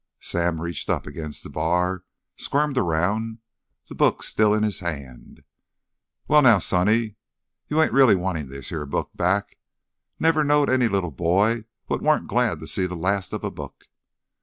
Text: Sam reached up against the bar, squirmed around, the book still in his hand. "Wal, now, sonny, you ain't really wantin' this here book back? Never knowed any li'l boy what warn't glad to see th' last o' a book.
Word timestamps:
Sam 0.19 0.59
reached 0.61 0.89
up 0.89 1.05
against 1.05 1.43
the 1.43 1.49
bar, 1.51 2.05
squirmed 2.35 2.75
around, 2.75 3.37
the 3.87 3.93
book 3.93 4.23
still 4.23 4.51
in 4.51 4.63
his 4.63 4.79
hand. 4.79 5.43
"Wal, 6.27 6.41
now, 6.41 6.57
sonny, 6.57 7.17
you 7.67 7.79
ain't 7.79 7.93
really 7.93 8.15
wantin' 8.15 8.49
this 8.49 8.69
here 8.69 8.87
book 8.87 9.11
back? 9.13 9.59
Never 10.17 10.43
knowed 10.43 10.71
any 10.71 10.87
li'l 10.87 11.11
boy 11.11 11.65
what 11.85 12.01
warn't 12.01 12.27
glad 12.27 12.59
to 12.61 12.65
see 12.65 12.87
th' 12.87 12.93
last 12.97 13.31
o' 13.31 13.37
a 13.45 13.51
book. 13.51 13.85